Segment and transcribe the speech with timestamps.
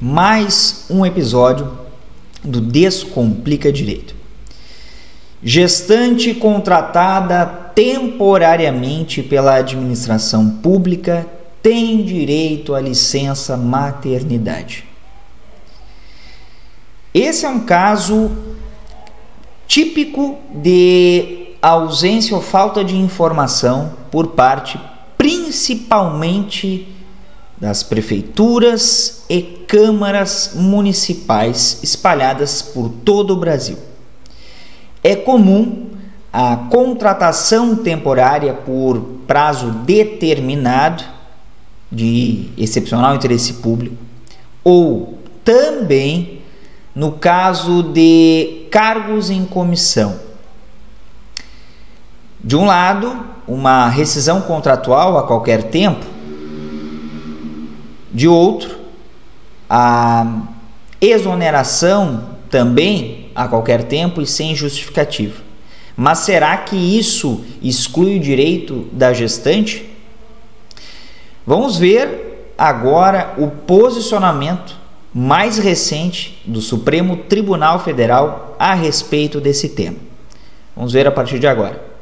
[0.00, 1.78] Mais um episódio
[2.42, 4.14] do Descomplica Direito.
[5.42, 11.26] Gestante contratada temporariamente pela administração pública
[11.62, 14.84] tem direito à licença maternidade.
[17.12, 18.30] Esse é um caso
[19.66, 24.78] típico de ausência ou falta de informação por parte
[25.16, 26.93] principalmente
[27.64, 33.78] das prefeituras e câmaras municipais espalhadas por todo o Brasil.
[35.02, 35.86] É comum
[36.30, 41.04] a contratação temporária por prazo determinado
[41.90, 43.96] de excepcional interesse público
[44.62, 46.42] ou também
[46.94, 50.20] no caso de cargos em comissão.
[52.42, 56.13] De um lado, uma rescisão contratual a qualquer tempo,
[58.14, 58.78] de outro,
[59.68, 60.42] a
[61.00, 65.42] exoneração também a qualquer tempo e sem justificativa.
[65.96, 69.90] Mas será que isso exclui o direito da gestante?
[71.44, 74.76] Vamos ver agora o posicionamento
[75.12, 79.98] mais recente do Supremo Tribunal Federal a respeito desse tema.
[80.76, 81.93] Vamos ver a partir de agora.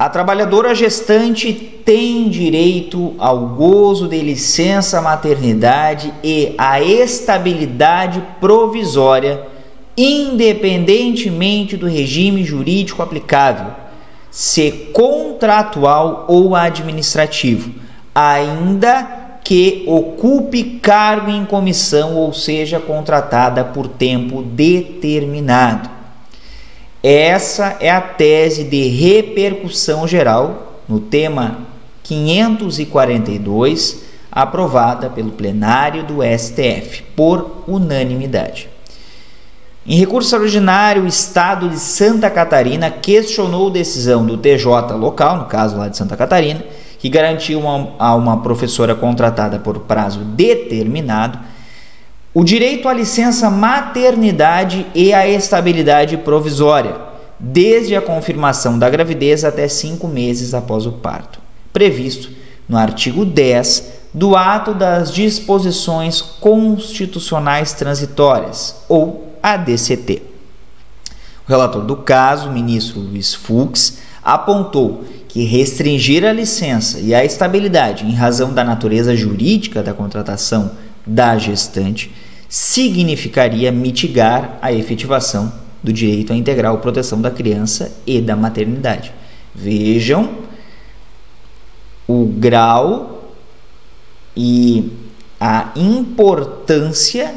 [0.00, 9.46] A trabalhadora gestante tem direito ao gozo de licença maternidade e à estabilidade provisória,
[9.94, 13.72] independentemente do regime jurídico aplicável,
[14.30, 17.70] se contratual ou administrativo,
[18.14, 25.99] ainda que ocupe cargo em comissão ou seja contratada por tempo determinado.
[27.02, 31.60] Essa é a tese de repercussão geral no tema
[32.02, 38.68] 542, aprovada pelo plenário do STF por unanimidade.
[39.86, 45.78] Em recurso extraordinário, o Estado de Santa Catarina questionou decisão do TJ local, no caso
[45.78, 46.62] lá de Santa Catarina,
[46.98, 47.62] que garantiu
[47.98, 51.38] a uma professora contratada por prazo determinado
[52.32, 56.96] o direito à licença maternidade e à estabilidade provisória,
[57.38, 61.40] desde a confirmação da gravidez até cinco meses após o parto,
[61.72, 62.30] previsto
[62.68, 70.22] no artigo 10 do Ato das Disposições Constitucionais Transitórias, ou ADCT.
[71.46, 77.24] O relator do caso, o ministro Luiz Fux, apontou que restringir a licença e a
[77.24, 80.72] estabilidade em razão da natureza jurídica da contratação
[81.06, 82.12] da gestante
[82.48, 85.52] significaria mitigar a efetivação
[85.82, 89.12] do direito à integral proteção da criança e da maternidade.
[89.54, 90.38] Vejam
[92.06, 93.32] o grau
[94.36, 94.92] e
[95.38, 97.34] a importância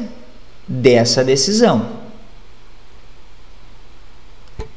[0.66, 2.04] dessa decisão.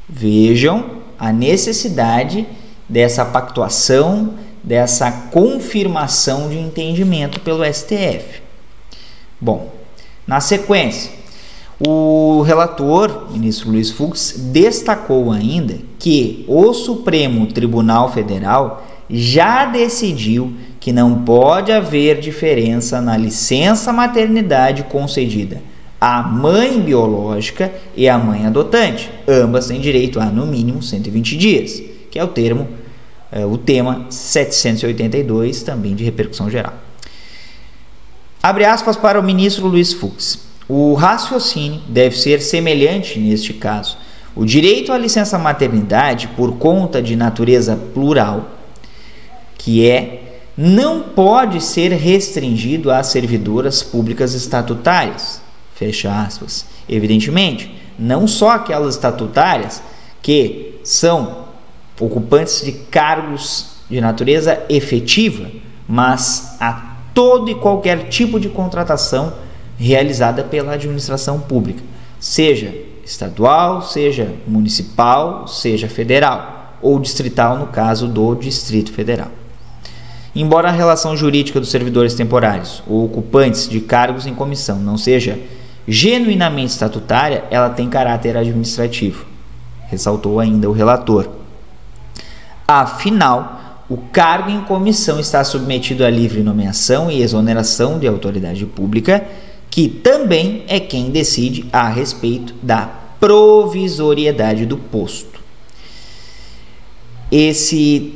[0.08, 2.46] Vejam a necessidade
[2.88, 8.47] dessa pactuação, dessa confirmação de entendimento pelo STF.
[9.40, 9.72] Bom,
[10.26, 11.12] na sequência,
[11.80, 20.92] o relator, ministro Luiz Fux, destacou ainda que o Supremo Tribunal Federal já decidiu que
[20.92, 25.60] não pode haver diferença na licença maternidade concedida
[26.00, 29.10] à mãe biológica e à mãe adotante.
[29.26, 32.68] Ambas têm direito a no mínimo 120 dias, que é o termo,
[33.30, 36.87] é, o tema 782, também de repercussão geral.
[38.48, 40.38] Abre aspas para o ministro Luiz Fux.
[40.66, 43.98] O raciocínio deve ser semelhante neste caso.
[44.34, 48.48] O direito à licença maternidade, por conta de natureza plural,
[49.58, 55.42] que é, não pode ser restringido às servidoras públicas estatutárias.
[55.74, 56.64] Fecha aspas.
[56.88, 59.82] Evidentemente, não só aquelas estatutárias
[60.22, 61.44] que são
[62.00, 65.50] ocupantes de cargos de natureza efetiva,
[65.86, 66.87] mas a
[67.18, 69.32] todo e qualquer tipo de contratação
[69.76, 71.82] realizada pela administração pública,
[72.20, 72.72] seja
[73.04, 79.32] estadual, seja municipal, seja federal ou distrital no caso do Distrito Federal.
[80.32, 85.40] Embora a relação jurídica dos servidores temporários ou ocupantes de cargos em comissão não seja
[85.88, 89.26] genuinamente estatutária, ela tem caráter administrativo,
[89.88, 91.28] ressaltou ainda o relator.
[92.68, 93.57] Afinal,
[93.88, 99.26] o cargo em comissão está submetido à livre nomeação e exoneração de autoridade pública,
[99.70, 102.86] que também é quem decide a respeito da
[103.18, 105.40] provisoriedade do posto.
[107.32, 108.12] Esse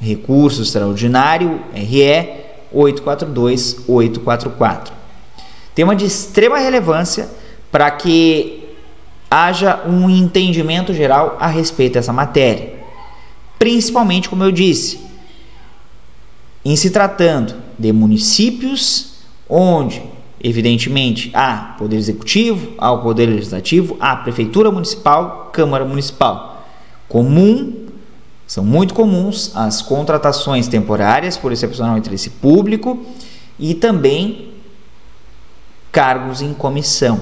[0.00, 4.94] Recurso extraordinário RE 842844.
[5.74, 7.28] Tema de extrema relevância
[7.70, 8.76] para que
[9.30, 12.78] haja um entendimento geral a respeito dessa matéria.
[13.58, 15.00] Principalmente, como eu disse,
[16.64, 19.18] em se tratando de municípios
[19.48, 20.02] onde
[20.42, 26.64] Evidentemente, há poder executivo, há o poder legislativo, há prefeitura municipal, câmara municipal.
[27.08, 27.77] Comum,
[28.48, 33.04] são muito comuns as contratações temporárias por excepcional interesse público
[33.58, 34.54] e também
[35.92, 37.20] cargos em comissão.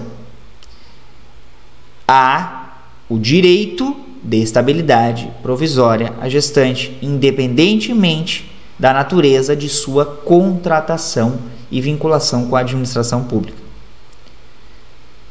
[2.07, 2.77] Há
[3.09, 11.41] o direito de estabilidade provisória à gestante, independentemente da natureza de sua contratação
[11.73, 13.59] e vinculação com a administração pública.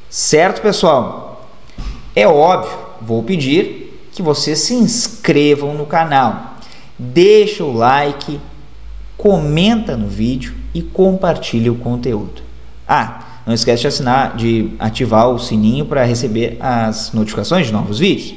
[0.09, 1.50] Certo, pessoal?
[2.13, 3.84] É óbvio, vou pedir
[4.15, 6.56] que vocês se inscrevam no canal,
[6.97, 8.39] deixa o like,
[9.17, 12.41] comenta no vídeo e compartilhe o conteúdo.
[12.88, 18.00] Ah, não esquece de assinar, de ativar o sininho para receber as notificações de novos
[18.00, 18.33] vídeos.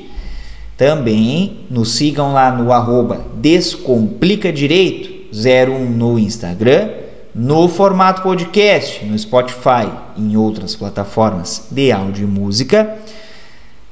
[0.76, 6.88] Também nos sigam lá no arroba Descomplica Direito 01 no Instagram
[7.34, 12.98] no formato podcast, no Spotify e em outras plataformas de áudio e música.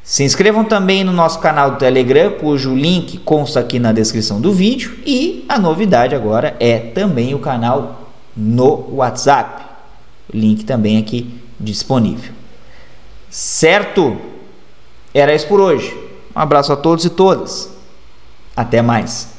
[0.07, 4.53] Se inscrevam também no nosso canal do Telegram, cujo link consta aqui na descrição do
[4.53, 4.97] vídeo.
[5.05, 9.65] E a novidade agora é também o canal no WhatsApp.
[10.33, 12.33] Link também aqui disponível.
[13.29, 14.17] Certo?
[15.13, 15.93] Era isso por hoje.
[16.37, 17.69] Um abraço a todos e todas.
[18.55, 19.36] Até mais.